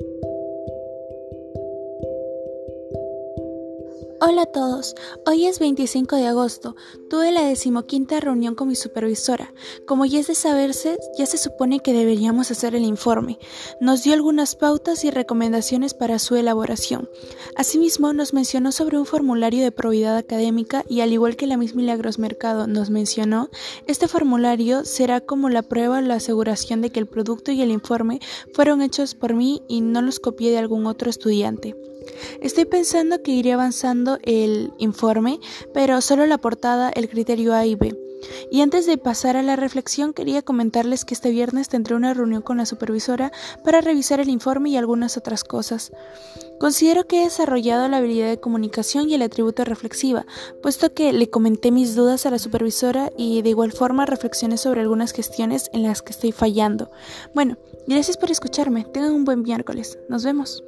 Thank 0.00 0.24
you. 0.24 0.33
Hola 4.26 4.42
a 4.42 4.46
todos, 4.46 4.94
hoy 5.26 5.44
es 5.44 5.58
25 5.58 6.16
de 6.16 6.26
agosto, 6.26 6.76
tuve 7.10 7.30
la 7.30 7.42
decimoquinta 7.42 8.20
reunión 8.20 8.54
con 8.54 8.68
mi 8.68 8.74
supervisora. 8.74 9.52
Como 9.86 10.06
ya 10.06 10.18
es 10.18 10.28
de 10.28 10.34
saberse, 10.34 10.96
ya 11.18 11.26
se 11.26 11.36
supone 11.36 11.80
que 11.80 11.92
deberíamos 11.92 12.50
hacer 12.50 12.74
el 12.74 12.84
informe. 12.84 13.38
Nos 13.82 14.02
dio 14.02 14.14
algunas 14.14 14.56
pautas 14.56 15.04
y 15.04 15.10
recomendaciones 15.10 15.92
para 15.92 16.18
su 16.18 16.36
elaboración. 16.36 17.10
Asimismo, 17.54 18.14
nos 18.14 18.32
mencionó 18.32 18.72
sobre 18.72 18.96
un 18.96 19.04
formulario 19.04 19.62
de 19.62 19.72
probidad 19.72 20.16
académica 20.16 20.86
y 20.88 21.02
al 21.02 21.12
igual 21.12 21.36
que 21.36 21.46
la 21.46 21.58
misma 21.58 21.82
Milagros 21.82 22.18
Mercado 22.18 22.66
nos 22.66 22.88
mencionó, 22.88 23.50
este 23.86 24.08
formulario 24.08 24.86
será 24.86 25.20
como 25.20 25.50
la 25.50 25.60
prueba 25.60 25.98
o 25.98 26.00
la 26.00 26.14
aseguración 26.14 26.80
de 26.80 26.88
que 26.88 27.00
el 27.00 27.06
producto 27.06 27.52
y 27.52 27.60
el 27.60 27.70
informe 27.70 28.20
fueron 28.54 28.80
hechos 28.80 29.14
por 29.14 29.34
mí 29.34 29.62
y 29.68 29.82
no 29.82 30.00
los 30.00 30.18
copié 30.18 30.50
de 30.50 30.56
algún 30.56 30.86
otro 30.86 31.10
estudiante. 31.10 31.76
Estoy 32.40 32.64
pensando 32.64 33.22
que 33.22 33.32
iré 33.32 33.52
avanzando 33.52 34.18
el 34.22 34.72
informe, 34.78 35.40
pero 35.72 36.00
solo 36.00 36.26
la 36.26 36.38
portada, 36.38 36.90
el 36.90 37.08
criterio 37.08 37.54
A 37.54 37.66
y 37.66 37.74
B. 37.74 37.96
Y 38.50 38.60
antes 38.60 38.86
de 38.86 38.98
pasar 38.98 39.36
a 39.36 39.42
la 39.42 39.56
reflexión, 39.56 40.12
quería 40.12 40.42
comentarles 40.42 41.04
que 41.04 41.14
este 41.14 41.30
viernes 41.30 41.68
tendré 41.68 41.94
una 41.94 42.14
reunión 42.14 42.42
con 42.42 42.56
la 42.56 42.66
supervisora 42.66 43.32
para 43.64 43.80
revisar 43.80 44.20
el 44.20 44.28
informe 44.28 44.70
y 44.70 44.76
algunas 44.76 45.16
otras 45.16 45.44
cosas. 45.44 45.92
Considero 46.58 47.06
que 47.06 47.20
he 47.20 47.24
desarrollado 47.24 47.88
la 47.88 47.98
habilidad 47.98 48.28
de 48.28 48.40
comunicación 48.40 49.10
y 49.10 49.14
el 49.14 49.22
atributo 49.22 49.64
reflexiva, 49.64 50.24
puesto 50.62 50.94
que 50.94 51.12
le 51.12 51.28
comenté 51.28 51.70
mis 51.70 51.94
dudas 51.94 52.26
a 52.26 52.30
la 52.30 52.38
supervisora 52.38 53.10
y 53.16 53.42
de 53.42 53.50
igual 53.50 53.72
forma 53.72 54.06
reflexioné 54.06 54.56
sobre 54.56 54.80
algunas 54.80 55.12
cuestiones 55.12 55.68
en 55.72 55.82
las 55.82 56.02
que 56.02 56.12
estoy 56.12 56.32
fallando. 56.32 56.90
Bueno, 57.34 57.56
gracias 57.86 58.16
por 58.16 58.30
escucharme. 58.30 58.84
Tengan 58.84 59.12
un 59.12 59.24
buen 59.24 59.42
miércoles. 59.42 59.98
Nos 60.08 60.24
vemos. 60.24 60.62